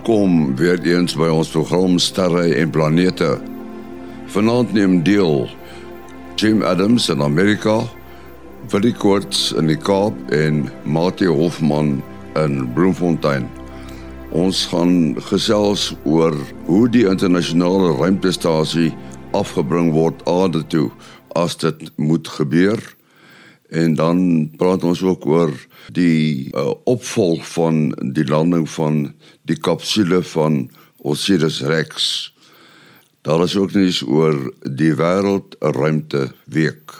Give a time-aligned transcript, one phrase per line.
[0.00, 3.34] Welkom weer eens by ons program Sterre en Planete.
[4.32, 5.42] Vanaand neem deel
[6.40, 7.82] Jim Adams in Amerika,
[8.72, 11.98] Willie Koorts in die Kaap en Mati Hofman
[12.40, 13.44] in Bloemfontein.
[14.32, 16.32] Ons gaan gesels oor
[16.64, 18.94] hoe die internasionale ruimtestasie
[19.36, 20.88] afgebring word aarde toe
[21.36, 22.80] as dit moet gebeur.
[23.70, 25.52] En dan praat ons ook oor
[25.94, 29.04] die uh, opvolg van die landing van
[29.46, 30.64] die kapsule van
[31.06, 32.34] Osiris Rex.
[33.22, 34.34] Daar is ook nuus oor
[34.66, 36.98] die wêreldruimte week.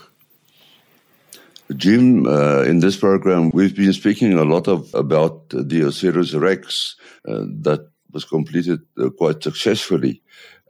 [1.77, 6.97] Jim, uh, in this program, we've been speaking a lot of about the Osiris Rex
[7.28, 10.23] uh, that was completed uh, quite successfully,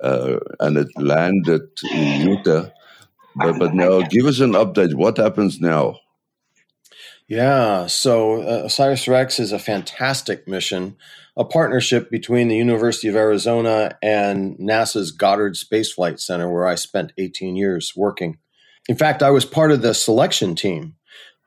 [0.03, 2.71] uh, and it landed in Utah.
[3.37, 4.95] But, but now, give us an update.
[4.95, 5.99] What happens now?
[7.29, 10.97] Yeah, so uh, Osiris Rex is a fantastic mission
[11.37, 16.75] a partnership between the University of Arizona and NASA's Goddard Space Flight Center, where I
[16.75, 18.37] spent 18 years working.
[18.89, 20.97] In fact, I was part of the selection team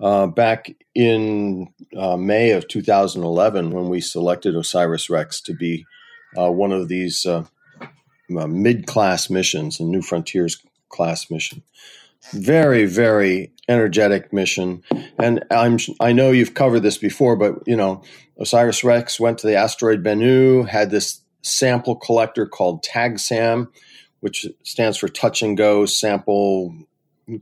[0.02, 5.86] uh, back in uh, May of 2011 when we selected OSIRIS REx to be
[6.36, 7.46] uh, one of these uh,
[8.36, 10.58] uh, mid class missions, a New Frontiers
[10.94, 11.64] class mission.
[12.32, 14.84] Very, very energetic mission.
[15.20, 18.04] And I'm, I know you've covered this before, but you know,
[18.40, 23.68] Osiris Rex went to the asteroid Bennu, had this sample collector called TAGSAM,
[24.22, 26.74] which stands for Touch and Go Sample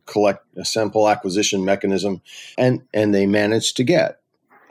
[0.05, 2.21] Collect Sample Acquisition Mechanism,
[2.57, 4.20] and and they managed to get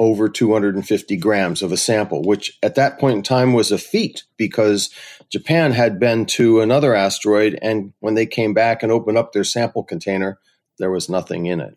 [0.01, 4.25] over 250 grams of a sample, which at that point in time was a feat
[4.39, 4.89] because
[5.29, 9.45] Japan had been to another asteroid, and when they came back and opened up their
[9.45, 10.39] sample container,
[10.79, 11.77] there was nothing in it.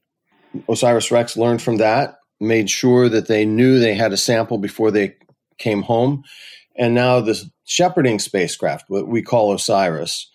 [0.70, 4.90] Osiris Rex learned from that made sure that they knew they had a sample before
[4.90, 5.16] they
[5.58, 6.24] came home.
[6.78, 10.28] And now the shepherding spacecraft, what we call OSIRIS,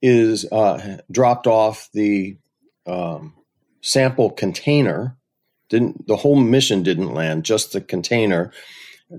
[0.00, 2.36] is uh, dropped off the
[2.86, 3.34] um,
[3.80, 5.16] sample container.
[5.72, 8.52] Didn't the whole mission didn't land, just the container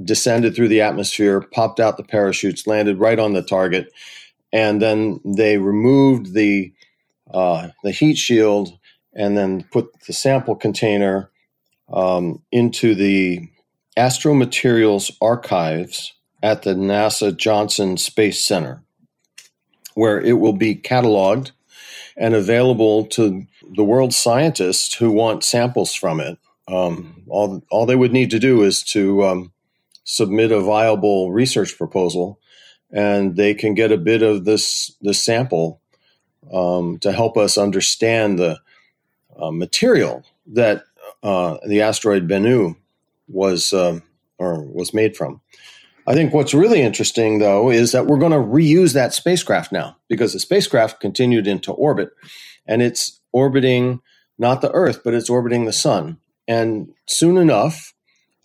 [0.03, 3.91] descended through the atmosphere, popped out the parachutes, landed right on the target,
[4.51, 6.71] and then they removed the
[7.33, 8.77] uh, the heat shield
[9.15, 11.31] and then put the sample container
[11.91, 13.49] um, into the
[13.97, 18.83] Astromaterials archives at the NASA Johnson Space Center,
[19.95, 21.49] where it will be cataloged
[22.15, 26.37] and available to the world's scientists who want samples from it.
[26.67, 29.51] Um, all, all they would need to do is to um,
[30.03, 32.39] submit a viable research proposal,
[32.91, 35.81] and they can get a bit of this this sample
[36.51, 38.59] um, to help us understand the
[39.39, 40.83] uh, material that
[41.21, 42.75] uh, the asteroid Bennu
[43.27, 43.99] was uh,
[44.37, 45.41] or was made from.
[46.05, 49.97] I think what's really interesting, though, is that we're going to reuse that spacecraft now
[50.09, 52.11] because the spacecraft continued into orbit,
[52.67, 54.01] and it's orbiting
[54.37, 56.17] not the Earth, but it's orbiting the Sun.
[56.47, 57.93] And soon enough,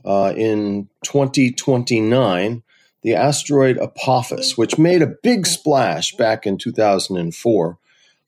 [0.04, 2.62] uh, in 2029,
[3.03, 7.78] the asteroid Apophis, which made a big splash back in 2004,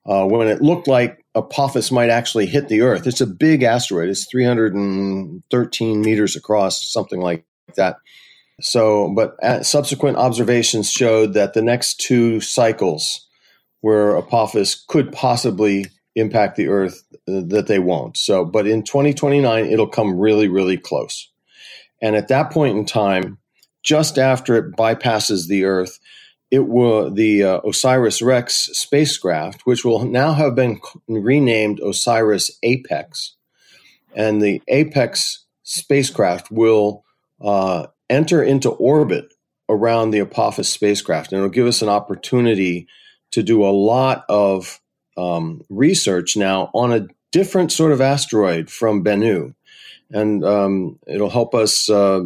[0.06, 3.06] uh, when it looked like Apophis might actually hit the Earth.
[3.06, 4.08] It's a big asteroid.
[4.08, 7.44] It's 313 meters across, something like
[7.76, 7.96] that.
[8.60, 13.26] So, but uh, subsequent observations showed that the next two cycles
[13.80, 15.86] where Apophis could possibly
[16.20, 18.16] impact the Earth, uh, that they won't.
[18.16, 21.30] So, but in 2029, it'll come really, really close.
[22.00, 23.38] And at that point in time,
[23.82, 25.98] just after it bypasses the Earth,
[26.50, 33.36] it will the uh, Osiris Rex spacecraft, which will now have been renamed Osiris Apex,
[34.14, 37.04] and the Apex spacecraft will
[37.40, 39.32] uh, enter into orbit
[39.68, 42.88] around the Apophis spacecraft, and it'll give us an opportunity
[43.30, 44.80] to do a lot of
[45.16, 49.54] um, research now on a different sort of asteroid from Bennu,
[50.10, 52.22] and um, it'll help us uh,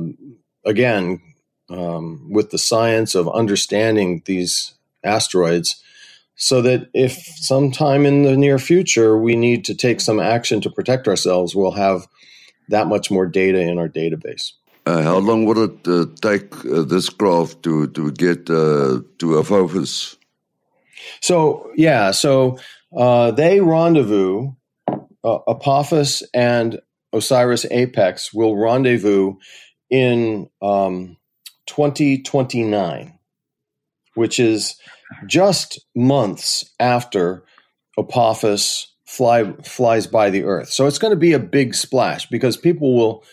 [0.65, 1.21] again
[1.69, 5.83] um, with the science of understanding these asteroids
[6.37, 10.71] so that if sometime in the near future we need to take some action to
[10.71, 12.07] protect ourselves, we'll have
[12.69, 14.53] that much more data in our database.
[14.87, 19.39] Uh, how long would it uh, take uh, this craft to to get uh, to
[19.39, 20.17] Apophis?
[21.21, 22.59] So yeah, so
[22.97, 24.53] uh, they rendezvous.
[25.23, 26.81] Uh, Apophis and
[27.15, 29.37] Osiris Apex will rendezvous
[29.89, 31.17] in um,
[31.67, 33.19] 2029,
[34.15, 34.77] which is
[35.27, 37.45] just months after
[37.99, 40.71] Apophis fly, flies by the Earth.
[40.71, 43.25] So it's going to be a big splash because people will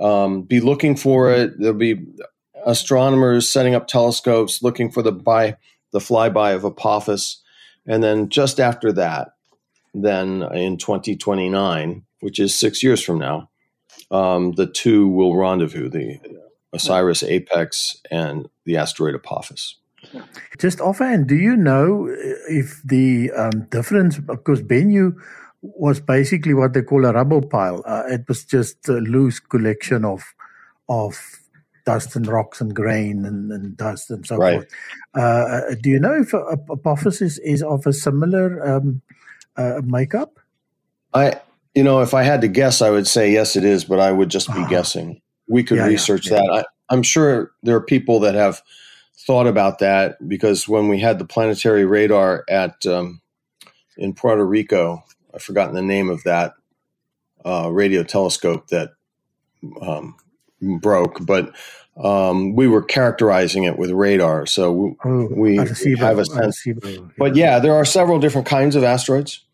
[0.00, 1.58] um, be looking for it.
[1.58, 2.06] There'll be
[2.64, 5.56] astronomers setting up telescopes, looking for the by
[5.92, 7.42] the flyby of Apophis,
[7.86, 9.34] and then just after that,
[9.94, 13.48] then in 2029, which is six years from now,
[14.10, 16.20] um, the two will rendezvous: the
[16.72, 19.76] Osiris Apex and the asteroid Apophis.
[20.58, 22.06] Just offhand, do you know
[22.48, 24.18] if the um, difference?
[24.18, 25.16] Because Bennu
[25.62, 27.82] was basically what they call a rubble pile.
[27.84, 30.22] Uh, it was just a loose collection of
[30.88, 31.18] of
[31.86, 34.54] dust and rocks and grain and, and dust and so right.
[34.54, 34.68] forth.
[35.16, 39.00] Uh, uh do you know if Apophis is, is of a similar um,
[39.56, 40.38] uh, makeup?
[41.14, 41.40] I,
[41.74, 44.12] you know, if I had to guess, I would say yes, it is, but I
[44.12, 44.68] would just be uh-huh.
[44.68, 45.22] guessing.
[45.48, 46.42] We could yeah, research yeah, yeah.
[46.42, 46.66] that.
[46.90, 48.60] I, I'm sure there are people that have
[49.26, 53.22] thought about that because when we had the planetary radar at um,
[53.96, 55.04] in Puerto Rico,
[55.34, 56.54] I've forgotten the name of that
[57.44, 58.90] uh, radio telescope that
[59.80, 60.16] um,
[60.60, 61.54] broke, but
[61.96, 66.66] um, we were characterizing it with radar, so we, oh, we have a sense.
[67.18, 69.44] But yeah, there are several different kinds of asteroids,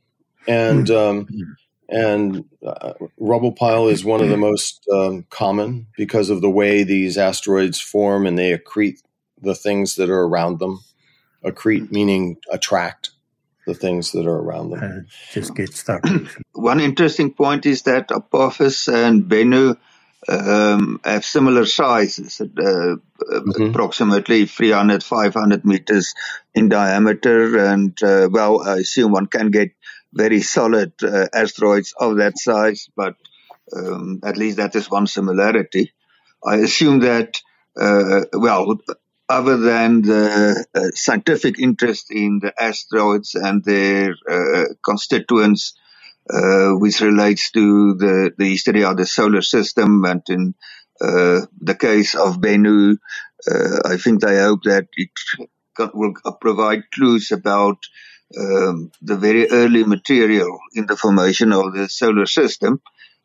[0.49, 1.21] and mm.
[1.21, 1.57] um,
[1.89, 6.83] and uh, rubble pile is one of the most um, common because of the way
[6.83, 9.03] these asteroids form and they accrete
[9.41, 10.81] the things that are around them.
[11.45, 13.11] Accrete meaning attract
[13.67, 14.83] the things that are around them.
[14.83, 16.03] Uh, just get stuck.
[16.55, 19.77] One interesting point is that Apophis and Bennu
[20.29, 23.63] um, have similar sizes, uh, mm-hmm.
[23.65, 26.15] approximately 300, 500 meters
[26.55, 27.59] in diameter.
[27.59, 29.71] And, uh, well, I assume one can get
[30.13, 33.17] very solid uh, asteroids of that size, but
[33.75, 35.93] um, at least that is one similarity.
[36.45, 37.41] I assume that,
[37.81, 38.79] uh, well,
[39.29, 45.75] other than the uh, scientific interest in the asteroids and their uh, constituents,
[46.29, 50.05] which relates to the, the history of the solar system.
[50.05, 50.55] And in
[51.01, 52.97] uh, the case of Bennu,
[53.51, 55.11] uh, I think they hope that it
[55.95, 57.79] will provide clues about
[58.39, 62.81] um, the very early material in the formation of the solar system.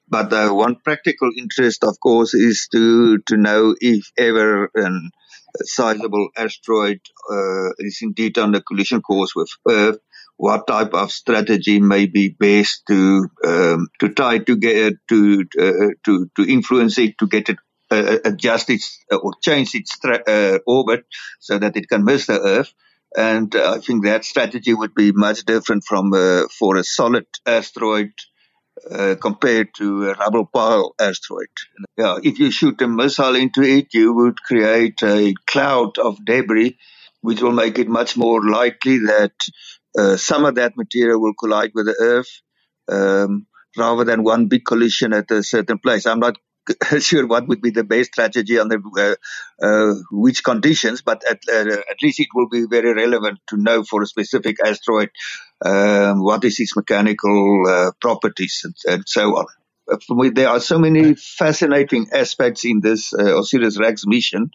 [0.09, 5.11] But uh, one practical interest, of course, is to, to know if ever an
[5.63, 6.99] sizable asteroid
[7.31, 9.97] uh, is indeed on a collision course with Earth,
[10.37, 15.93] what type of strategy may be best to um, to try to get to uh,
[16.05, 17.57] to to influence it to get it
[17.89, 21.05] uh, adjust its uh, or change its uh, orbit
[21.39, 22.73] so that it can miss the Earth.
[23.15, 27.27] And uh, I think that strategy would be much different from uh, for a solid
[27.45, 28.11] asteroid
[29.21, 31.47] compared to a rubble pile asteroid.
[31.97, 36.77] Yeah, if you shoot a missile into it, you would create a cloud of debris,
[37.21, 39.86] which will make it much more likely that uh,
[40.17, 42.41] some of that material will collide with the Earth
[42.89, 46.05] um, rather than one big collision at a certain place.
[46.05, 46.37] I'm not
[46.99, 49.15] sure what would be the best strategy under uh,
[49.61, 53.83] uh, which conditions, but at, uh, at, least it will be very relevant to know
[53.83, 55.09] for a specific asteroid
[55.63, 59.45] um, what is its mechanical uh, properties and, and, so on.
[60.09, 64.51] Me, there are so many fascinating aspects in this uh, Osiris Rex mission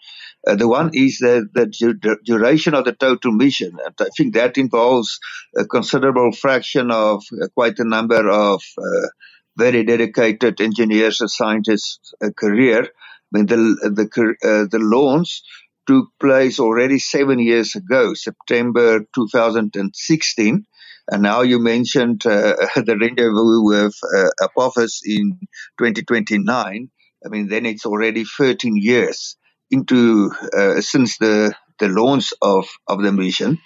[0.46, 3.78] uh, the one is the, the duration of the total mission.
[3.84, 5.20] And I think that involves
[5.56, 9.08] a considerable fraction of uh, quite a number of uh,
[9.56, 12.82] very dedicated engineers and scientists' uh, career.
[12.82, 12.88] I
[13.30, 15.42] mean, the, the, uh, the launch
[15.86, 20.66] took place already seven years ago, September 2016.
[21.10, 25.38] And now you mentioned uh, the rendezvous with uh, Apophis in
[25.78, 26.90] 2029.
[27.24, 29.36] I mean, then it's already 13 years
[29.70, 33.58] into uh, since the the launch of of the mission.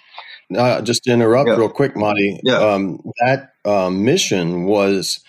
[0.55, 1.55] Uh, just to interrupt yeah.
[1.55, 2.39] real quick, Marty.
[2.43, 2.57] Yeah.
[2.57, 5.19] Um, that um, mission was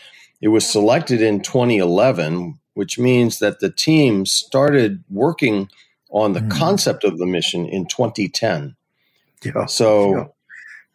[0.41, 5.69] it was selected in 2011, which means that the team started working
[6.11, 6.51] on the mm.
[6.51, 8.77] concept of the mission in 2010.
[9.45, 9.67] Yeah.
[9.67, 10.35] So,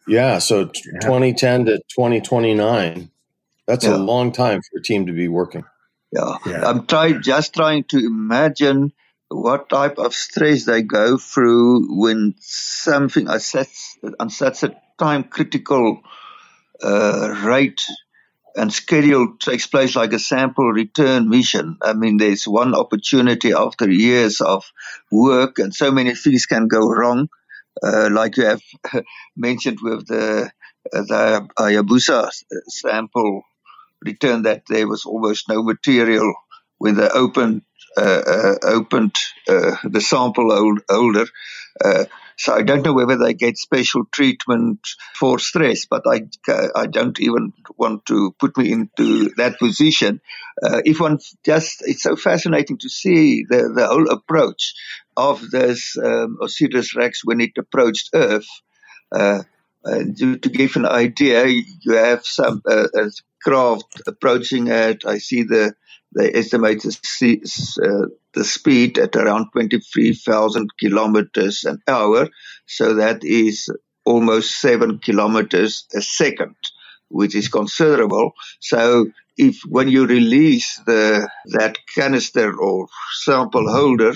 [0.06, 1.00] yeah, yeah so yeah.
[1.00, 3.10] 2010 to 2029.
[3.66, 5.64] That's a long time for a team to be working.
[6.46, 8.92] Yeah, I'm trying just trying to imagine
[9.28, 13.68] what type of stress they go through when something on such,
[14.20, 16.02] on such a time critical
[16.82, 17.82] uh, rate
[18.56, 21.76] and schedule takes place like a sample return mission.
[21.82, 24.64] I mean, there's one opportunity after years of
[25.10, 27.28] work, and so many things can go wrong.
[27.82, 28.62] Uh, like you have
[29.36, 30.50] mentioned with the
[30.92, 32.30] the Hayabusa
[32.68, 33.42] sample
[34.02, 36.34] return, that there was almost no material
[36.78, 37.62] when they opened
[37.96, 39.16] uh, uh, opened
[39.48, 41.26] uh, the sample holder.
[42.36, 44.80] So I don't know whether they get special treatment
[45.14, 46.26] for stress, but I,
[46.74, 50.20] I don't even want to put me into that position.
[50.60, 54.74] Uh, if one just, it's so fascinating to see the, the whole approach.
[55.16, 58.48] Of this um, Osiris Rex when it approached Earth.
[59.14, 59.42] Uh,
[60.16, 62.86] to, to, give an idea, you have some uh,
[63.42, 65.04] craft approaching it.
[65.04, 65.74] I see the,
[66.16, 72.28] they estimate the, uh, the speed at around 23,000 kilometers an hour.
[72.66, 73.68] So that is
[74.06, 76.56] almost seven kilometers a second,
[77.08, 78.32] which is considerable.
[78.60, 79.06] So
[79.36, 82.86] if when you release the that canister or
[83.22, 84.14] sample holder,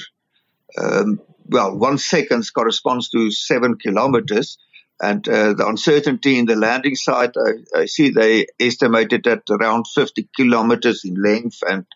[0.80, 4.58] um, well, one second corresponds to seven kilometers.
[5.00, 9.86] And uh, the uncertainty in the landing site, I, I, see they estimated at around
[9.94, 11.86] 50 kilometers in length and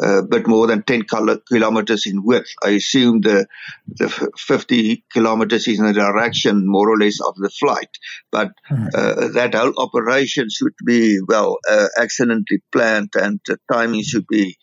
[0.00, 1.06] a uh, bit more than 10
[1.48, 2.48] kilometers in width.
[2.64, 3.48] I assume the,
[3.88, 4.08] the
[4.38, 7.90] 50 kilometers is in the direction more or less of the flight.
[8.30, 8.86] But hmm.
[8.94, 14.56] uh, that whole operation should be, well, uh, excellently planned and the timing should be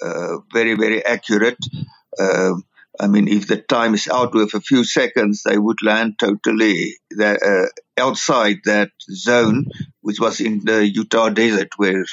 [0.00, 1.58] uh, very, very accurate.
[2.20, 2.64] Um,
[2.98, 6.94] I mean, if the time is out with a few seconds, they would land totally
[7.20, 7.66] uh,
[7.98, 9.66] outside that zone,
[10.00, 12.04] which was in the Utah desert, where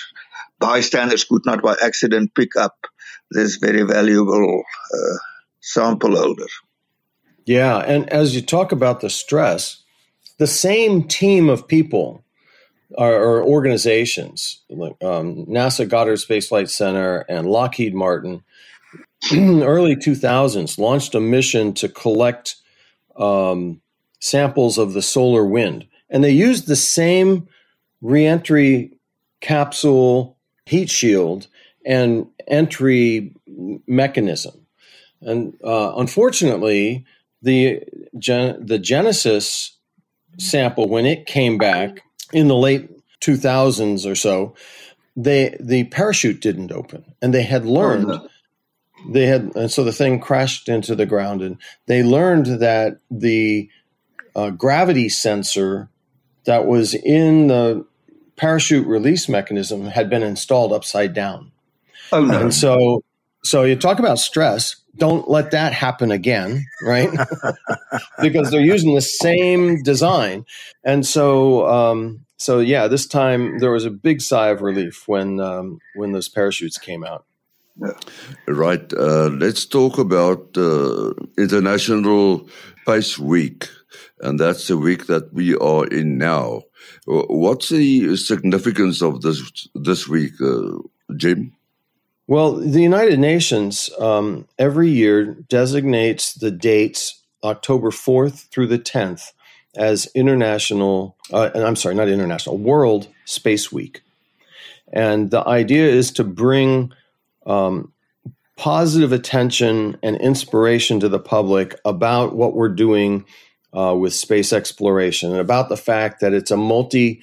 [0.59, 2.75] bystanders could not by accident pick up
[3.31, 4.63] this very valuable
[4.93, 5.17] uh,
[5.61, 6.47] sample holder.
[7.45, 9.83] Yeah, and as you talk about the stress,
[10.37, 12.23] the same team of people
[12.91, 18.43] or, or organizations, like um, NASA Goddard Space Flight Center and Lockheed Martin,
[19.31, 22.55] early 2000s launched a mission to collect
[23.15, 23.81] um,
[24.19, 25.87] samples of the solar wind.
[26.09, 27.47] And they used the same
[28.01, 28.91] reentry
[29.41, 31.47] capsule heat shield
[31.85, 33.33] and entry
[33.87, 34.65] mechanism.
[35.21, 37.05] And uh, unfortunately,
[37.41, 37.81] the,
[38.17, 39.77] gen- the Genesis
[40.37, 42.03] sample, when it came back
[42.33, 42.89] in the late
[43.21, 44.55] 2000s or so,
[45.15, 47.05] they, the parachute didn't open.
[47.21, 48.05] And they had learned.
[48.05, 48.29] Oh, no
[49.07, 51.57] they had and so the thing crashed into the ground and
[51.87, 53.69] they learned that the
[54.35, 55.89] uh, gravity sensor
[56.45, 57.85] that was in the
[58.35, 61.51] parachute release mechanism had been installed upside down.
[62.11, 62.41] Oh no.
[62.41, 63.03] And so
[63.43, 64.77] so you talk about stress.
[64.95, 67.09] Don't let that happen again right?
[68.21, 70.45] Because they're using the same design.
[70.83, 75.39] And so um, so yeah this time there was a big sigh of relief when
[75.39, 77.25] um, when those parachutes came out
[78.47, 78.93] Right.
[78.93, 82.47] Uh, let's talk about uh, International
[82.81, 83.67] Space Week,
[84.19, 86.63] and that's the week that we are in now.
[87.05, 90.77] What's the significance of this this week, uh,
[91.17, 91.53] Jim?
[92.27, 99.33] Well, the United Nations um, every year designates the dates October 4th through the 10th
[99.75, 104.01] as International, uh, I'm sorry, not International, World Space Week.
[104.93, 106.93] And the idea is to bring
[107.45, 107.91] um,
[108.57, 113.25] positive attention and inspiration to the public about what we're doing
[113.73, 117.21] uh, with space exploration and about the fact that it's a multi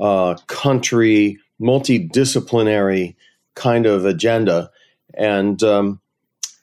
[0.00, 3.14] uh, country, multidisciplinary
[3.54, 4.70] kind of agenda.
[5.14, 6.00] And um,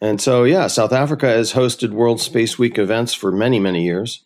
[0.02, 4.24] and so, yeah, South Africa has hosted World Space Week events for many, many years.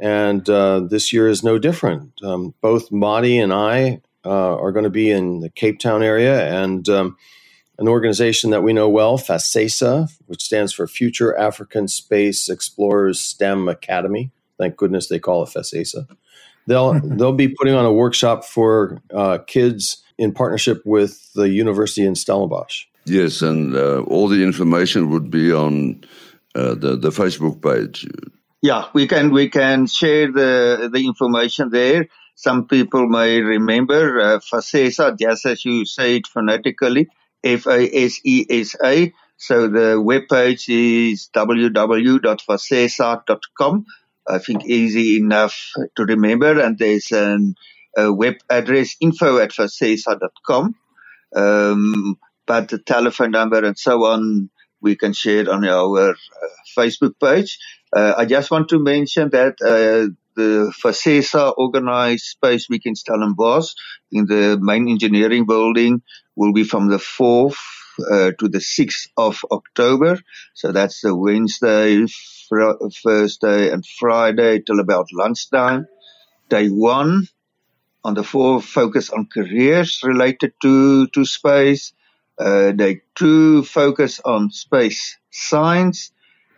[0.00, 2.12] And uh, this year is no different.
[2.22, 6.48] Um, both Madi and I uh, are going to be in the Cape Town area.
[6.50, 7.16] And um,
[7.82, 13.68] an organization that we know well, FACESA, which stands for Future African Space Explorers STEM
[13.68, 14.30] Academy.
[14.56, 16.06] Thank goodness they call it FACESA.
[16.68, 22.06] They'll they'll be putting on a workshop for uh, kids in partnership with the university
[22.06, 22.84] in Stellenbosch.
[23.04, 26.04] Yes, and uh, all the information would be on
[26.54, 28.06] uh, the the Facebook page.
[28.62, 32.06] Yeah, we can we can share the the information there.
[32.36, 37.08] Some people may remember uh, FACESA, just as you say it phonetically.
[37.44, 39.12] F A S E S A.
[39.36, 43.86] So the webpage is www.facesa.com.
[44.28, 46.60] I think easy enough to remember.
[46.60, 47.56] And there's an,
[47.96, 50.76] a web address info at facesa.com.
[51.34, 54.48] Um, but the telephone number and so on,
[54.80, 56.14] we can share on our uh,
[56.76, 57.58] Facebook page.
[57.92, 63.72] Uh, I just want to mention that uh, the FACESA organized Space Week in Stellenbosch
[64.10, 66.02] in the main engineering building
[66.36, 67.56] will be from the 4th
[68.10, 70.18] uh, to the 6th of October.
[70.54, 72.06] So that's the Wednesday,
[72.48, 75.86] fr- Thursday, and Friday till about lunchtime.
[76.48, 77.28] Day one
[78.04, 81.92] on the 4th, focus on careers related to, to space.
[82.38, 86.11] Uh, day two, focus on space science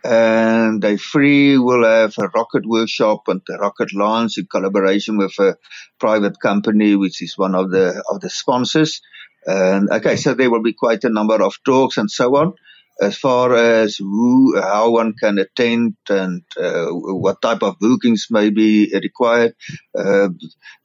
[0.05, 5.37] and day three will have a rocket workshop and a rocket launch in collaboration with
[5.39, 5.57] a
[5.99, 9.01] private company, which is one of the of the sponsors.
[9.45, 12.53] And okay, so there will be quite a number of talks and so on.
[13.01, 18.49] as far as who, how one can attend and uh, what type of bookings may
[18.49, 19.53] be required,
[19.97, 20.29] uh,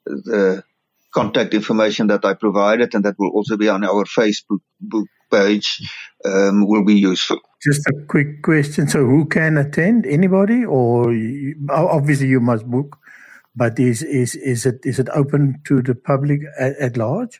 [0.04, 0.64] the
[1.12, 4.60] contact information that I provided and that will also be on our Facebook
[5.30, 5.80] page
[6.24, 7.40] um, will be useful.
[7.62, 8.88] Just a quick question.
[8.88, 10.06] So, who can attend?
[10.06, 12.96] Anybody, or you, obviously you must book,
[13.54, 17.38] but is is is it is it open to the public at, at large?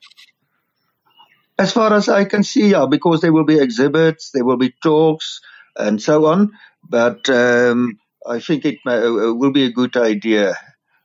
[1.59, 4.75] As far as I can see, yeah, because there will be exhibits, there will be
[4.83, 5.41] talks,
[5.77, 6.53] and so on.
[6.87, 10.55] But um, I think it may, uh, will be a good idea.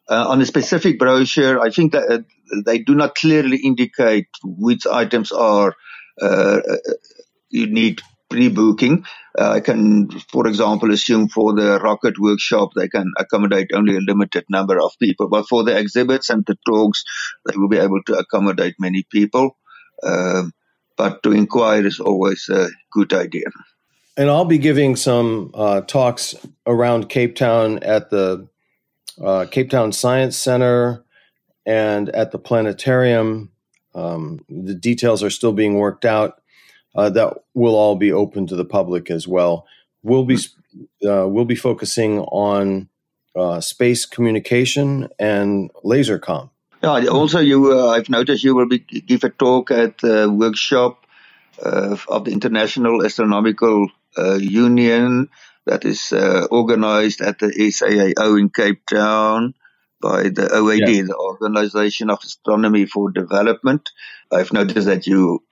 [0.08, 2.20] Uh, on a specific brochure, I think that uh,
[2.66, 5.74] they do not clearly indicate which items are
[6.22, 6.60] uh,
[7.50, 9.06] you need pre-booking.
[9.38, 14.00] Uh, I can, for example, assume for the rocket workshop they can accommodate only a
[14.00, 17.04] limited number of people, but for the exhibits and the talks,
[17.46, 19.58] they will be able to accommodate many people.
[20.04, 20.54] Um,
[20.98, 23.46] but to inquire is always a good idea.
[24.18, 28.48] And I'll be giving some uh, talks around Cape Town at the
[29.22, 31.04] uh, Cape Town Science Center
[31.66, 33.52] and at the planetarium.
[33.94, 36.42] Um, the details are still being worked out.
[36.96, 39.68] Uh, that will all be open to the public as well.
[40.04, 40.38] We'll be
[41.08, 42.90] uh, we'll be focusing on
[43.36, 46.52] uh, space communication and laser com.
[46.84, 51.06] Yeah, also you, uh, I've noticed you will be give a talk at the workshop
[51.64, 55.30] uh, of the International Astronomical uh, Union
[55.66, 59.56] that is uh, organized at the SAAO in Cape Town
[60.00, 61.02] by the OAD, yeah.
[61.04, 63.90] the Organization of Astronomy for Development.
[64.32, 65.44] I've noticed that you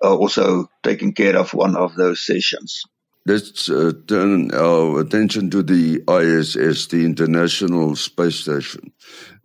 [0.00, 2.82] also taking care of one of those sessions.
[3.24, 8.92] Let's uh, turn our attention to the ISS, the International Space Station.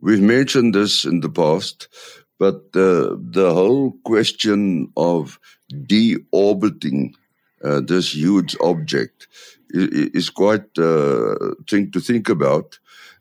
[0.02, 1.88] We've mentioned this in the past,
[2.40, 5.40] but uh, the whole question of
[5.72, 7.14] deorbiting
[7.64, 9.28] uh, this huge object
[9.70, 12.80] is, is quite a uh, thing to think about.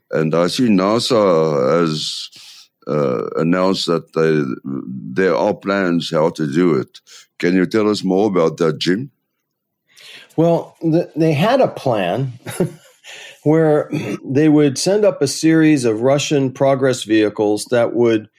[0.09, 2.29] And I see NASA has
[2.87, 7.01] uh, announced that they, there are plans how to do it.
[7.39, 9.11] Can you tell us more about that, Jim?
[10.35, 12.33] Well, th- they had a plan
[13.43, 13.89] where
[14.25, 18.29] they would send up a series of Russian progress vehicles that would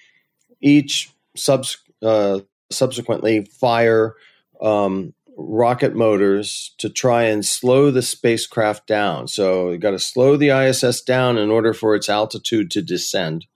[0.61, 4.15] each subs- uh, subsequently fire
[4.61, 9.29] um, rocket motors to try and slow the spacecraft down.
[9.29, 13.47] So you got to slow the ISS down in order for its altitude to descend.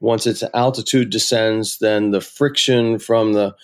[0.00, 3.54] Once its altitude descends, then the friction from the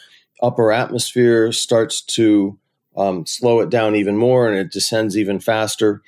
[0.43, 2.59] upper atmosphere starts to
[2.97, 6.03] um, slow it down even more and it descends even faster.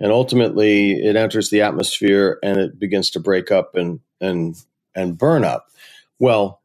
[0.00, 4.56] And ultimately, it enters the atmosphere and it begins to break up and, and,
[4.94, 5.68] and burn up.
[6.18, 6.60] Well,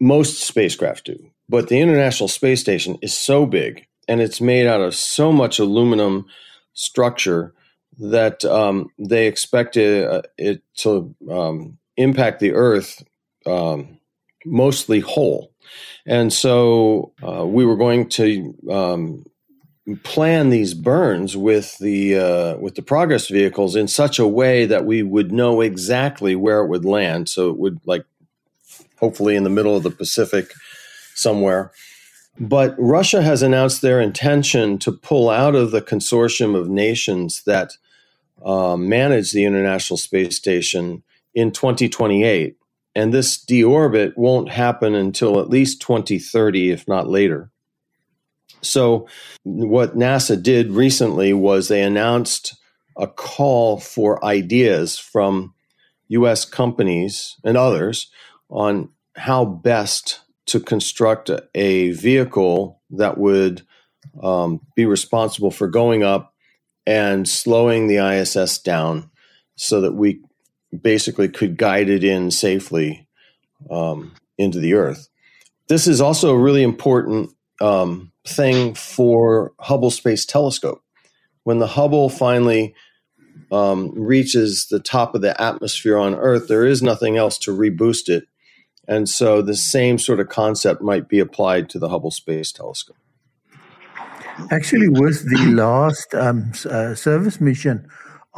[0.00, 1.30] most spacecraft do.
[1.48, 5.58] But the International Space Station is so big and it's made out of so much
[5.58, 6.26] aluminum
[6.72, 7.54] structure
[7.98, 13.02] that um, they expect it, uh, it to um, impact the Earth
[13.44, 13.98] um,
[14.46, 15.52] mostly whole.
[16.06, 19.26] And so uh, we were going to um,
[20.02, 24.86] plan these burns with the uh, with the progress vehicles in such a way that
[24.86, 27.28] we would know exactly where it would land.
[27.28, 28.04] So it would like
[28.98, 30.52] hopefully in the middle of the Pacific
[31.14, 31.72] somewhere.
[32.40, 37.72] But Russia has announced their intention to pull out of the consortium of nations that
[38.44, 41.02] uh, manage the International Space Station
[41.38, 42.56] in 2028.
[42.96, 47.52] And this deorbit won't happen until at least 2030, if not later.
[48.60, 49.06] So,
[49.44, 52.56] what NASA did recently was they announced
[52.96, 55.54] a call for ideas from
[56.08, 58.10] US companies and others
[58.50, 63.64] on how best to construct a vehicle that would
[64.20, 66.34] um, be responsible for going up
[66.84, 69.08] and slowing the ISS down
[69.54, 70.20] so that we
[70.82, 73.06] basically could guide it in safely
[73.70, 75.08] um, into the Earth.
[75.68, 80.82] This is also a really important um, thing for Hubble Space Telescope.
[81.44, 82.74] When the Hubble finally
[83.50, 88.08] um, reaches the top of the atmosphere on Earth, there is nothing else to reboost
[88.08, 88.24] it.
[88.86, 92.96] And so the same sort of concept might be applied to the Hubble Space Telescope.
[94.50, 97.88] Actually, with the last um, uh, service mission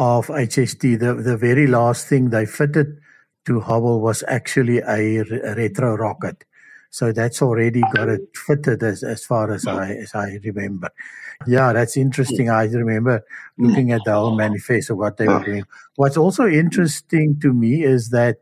[0.01, 2.99] of HST, the, the very last thing they fitted
[3.45, 5.23] to Hubble was actually a,
[5.55, 6.43] retro rocket.
[6.89, 10.89] So that's already got it fitted as, as far as I as I remember.
[11.47, 12.51] Yeah, that's interesting.
[12.51, 13.23] I remember
[13.59, 15.65] looking at the whole manifesto what they were doing.
[15.97, 18.39] What's also interesting to me is that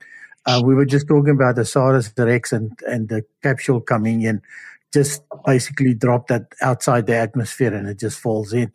[0.46, 4.40] uh, we were just talking about the Osiris Rex and, and the capsule coming in
[4.94, 8.72] just basically drop that outside the atmosphere and it just falls in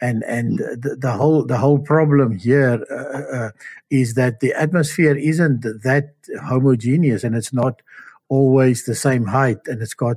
[0.00, 3.50] and and the, the whole the whole problem here uh, uh,
[3.90, 7.80] is that the atmosphere isn't that homogeneous and it's not
[8.28, 10.16] always the same height and it's got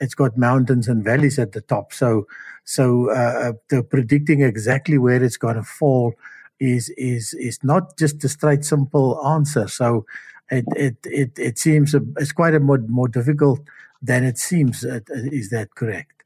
[0.00, 1.92] it's got mountains and valleys at the top.
[1.92, 2.26] So
[2.64, 6.14] so uh, the predicting exactly where it's going to fall
[6.60, 9.68] is is is not just a straight simple answer.
[9.68, 10.04] So
[10.50, 13.60] it it it, it seems a, it's quite a more more difficult
[14.02, 16.24] than it seems is that correct?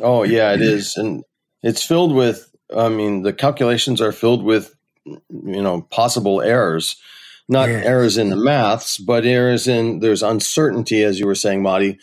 [0.00, 0.96] Oh yeah it is.
[0.96, 1.24] And
[1.62, 6.96] it's filled with i mean the calculations are filled with you know possible errors
[7.48, 7.84] not yes.
[7.84, 11.98] errors in the maths but errors in there's uncertainty as you were saying Matti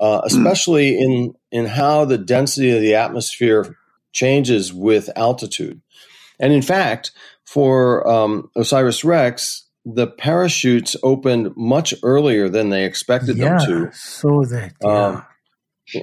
[0.00, 1.00] uh, especially mm.
[1.00, 3.76] in in how the density of the atmosphere
[4.12, 5.80] changes with altitude
[6.40, 7.12] and in fact
[7.44, 13.96] for um, osiris rex the parachutes opened much earlier than they expected yeah, them to
[13.96, 15.06] so that yeah.
[15.06, 15.24] um,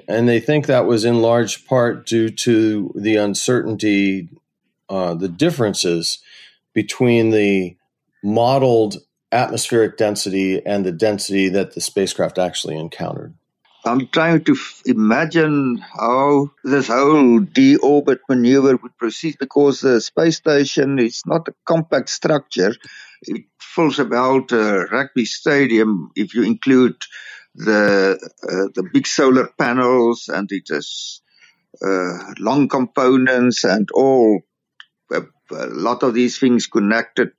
[0.08, 4.30] and they think that was in large part due to the uncertainty,
[4.90, 6.20] uh, the differences
[6.74, 7.76] between the
[8.24, 8.98] modeled
[9.32, 13.36] atmospheric density and the density that the spacecraft actually encountered.
[13.86, 20.38] I'm trying to f- imagine how this whole deorbit maneuver would proceed because the space
[20.38, 22.74] station is not a compact structure.
[23.22, 26.96] It fills about a rugby stadium if you include
[27.56, 31.22] the uh, the big solar panels and it has
[31.82, 34.42] uh, long components and all
[35.12, 37.32] a, a, lot of these things connected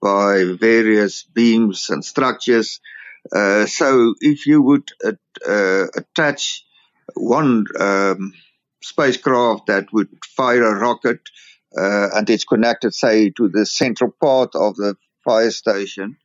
[0.00, 2.80] by various beams and structures.
[3.34, 6.64] Uh, so if you would uh, attach
[7.14, 8.32] one um,
[8.82, 11.20] spacecraft that would fire a rocket
[11.76, 16.16] uh, and it's connected, say, to the central part of the fire station,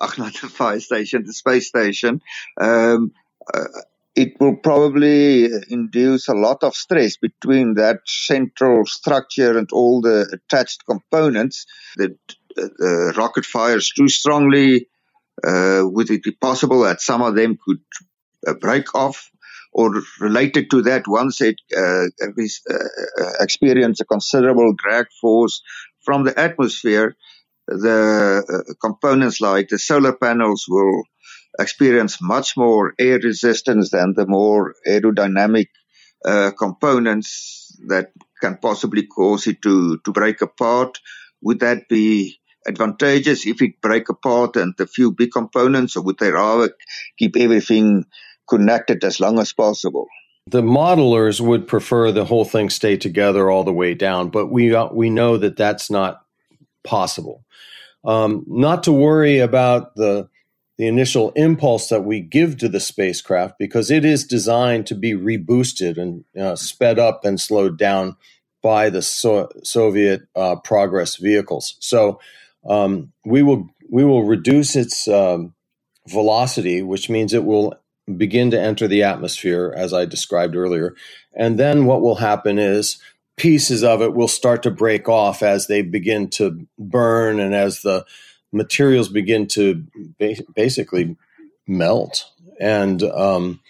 [0.00, 2.20] ach, not the fire station, the space station,
[2.60, 3.12] um,
[3.52, 3.64] uh,
[4.14, 10.28] it will probably induce a lot of stress between that central structure and all the
[10.32, 11.66] attached components.
[11.96, 12.16] The,
[12.54, 14.86] the rocket fires too strongly.
[15.42, 17.80] Uh, would it be possible that some of them could
[18.46, 19.30] uh, break off?
[19.72, 25.62] Or related to that, once it uh, uh, experience a considerable drag force
[26.04, 27.16] from the atmosphere,
[27.66, 31.02] the uh, components like the solar panels will
[31.58, 35.66] experience much more air resistance than the more aerodynamic
[36.24, 40.98] uh, components that can possibly cause it to, to break apart.
[41.42, 46.18] Would that be advantageous if it break apart and the few big components, or would
[46.18, 46.70] they rather
[47.18, 48.04] keep everything
[48.48, 50.06] connected as long as possible?
[50.46, 54.74] The modelers would prefer the whole thing stay together all the way down, but we
[54.74, 56.23] uh, we know that that's not
[56.84, 57.44] possible.
[58.04, 60.28] Um, not to worry about the
[60.78, 65.12] the initial impulse that we give to the spacecraft because it is designed to be
[65.12, 68.16] reboosted and uh, sped up and slowed down
[68.62, 71.76] by the so- Soviet uh, Progress vehicles.
[71.80, 72.20] So
[72.68, 75.54] um, we will we will reduce its um,
[76.08, 77.74] velocity, which means it will
[78.16, 80.96] begin to enter the atmosphere, as I described earlier.
[81.36, 82.98] And then what will happen is
[83.36, 87.82] pieces of it will start to break off as they begin to burn and as
[87.82, 88.04] the
[88.52, 89.84] materials begin to
[90.18, 91.16] ba- basically
[91.66, 92.30] melt.
[92.60, 93.60] And um,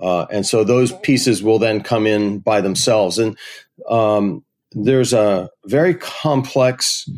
[0.00, 3.18] uh, and so those pieces will then come in by themselves.
[3.18, 3.38] And
[3.88, 7.08] um, there's a very complex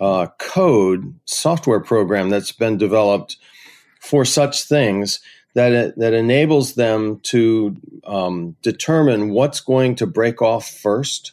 [0.00, 3.36] uh, code software program that's been developed
[4.00, 5.20] for such things
[5.54, 11.32] that that enables them to um, determine what's going to break off first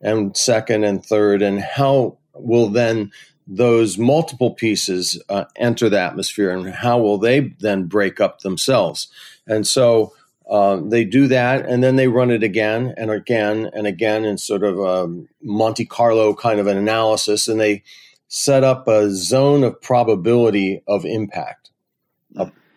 [0.00, 3.10] and second and third and how will then
[3.46, 9.08] those multiple pieces uh, enter the atmosphere and how will they then break up themselves?
[9.46, 10.14] And so
[10.48, 14.38] uh, they do that and then they run it again and again and again in
[14.38, 17.82] sort of a monte carlo kind of an analysis and they
[18.28, 21.63] set up a zone of probability of impact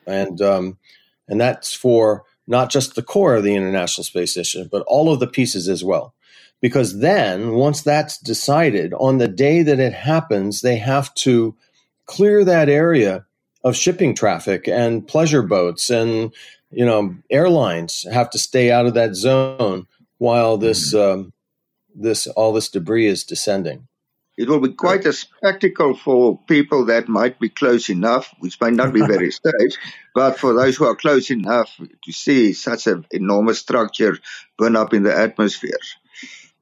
[0.08, 0.78] and um,
[1.28, 5.20] and that's for not just the core of the International Space Station, but all of
[5.20, 6.14] the pieces as well.
[6.60, 11.56] Because then, once that's decided, on the day that it happens, they have to
[12.08, 13.26] clear that area
[13.64, 16.34] of shipping traffic and pleasure boats and
[16.72, 19.86] you know airlines have to stay out of that zone
[20.18, 21.20] while this mm-hmm.
[21.20, 21.34] um,
[21.96, 23.88] this all this debris is descending.
[24.38, 28.70] It will be quite a spectacle for people that might be close enough, which may
[28.70, 29.74] not be very safe,
[30.14, 34.20] but for those who are close enough to see such an enormous structure
[34.56, 35.80] burn up in the atmosphere.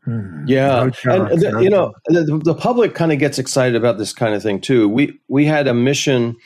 [0.05, 0.45] Hmm.
[0.47, 3.97] Yeah, no and the, no you know the, the public kind of gets excited about
[3.97, 4.87] this kind of thing too.
[4.87, 6.37] We we had a mission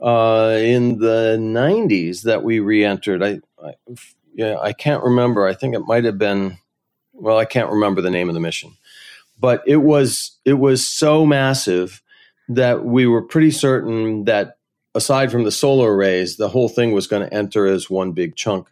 [0.00, 3.22] uh, in the '90s that we re-entered.
[3.22, 3.74] I I,
[4.34, 5.46] yeah, I can't remember.
[5.46, 6.58] I think it might have been.
[7.12, 8.76] Well, I can't remember the name of the mission,
[9.42, 12.00] but it was it was so massive
[12.48, 14.56] that we were pretty certain that
[14.94, 18.36] aside from the solar arrays, the whole thing was going to enter as one big
[18.36, 18.68] chunk.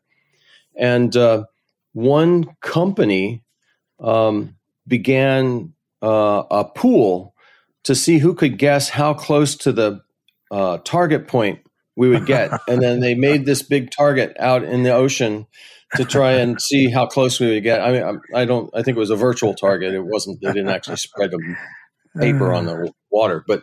[0.76, 1.44] And uh,
[1.92, 3.42] one company
[3.98, 4.56] um,
[4.86, 7.34] began uh, a pool
[7.84, 10.02] to see who could guess how close to the
[10.52, 11.60] uh, target point
[11.96, 12.52] we would get.
[12.68, 15.46] and then they made this big target out in the ocean
[15.96, 17.80] to try and see how close we would get.
[17.80, 18.70] I mean, I don't.
[18.74, 19.94] I think it was a virtual target.
[19.94, 20.40] It wasn't.
[20.40, 21.56] They didn't actually spread the
[22.18, 23.62] paper on the water, but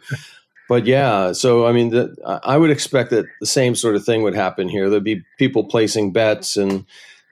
[0.67, 1.31] but yeah.
[1.31, 4.69] So I mean, the, I would expect that the same sort of thing would happen
[4.69, 4.89] here.
[4.89, 6.85] There'd be people placing bets, and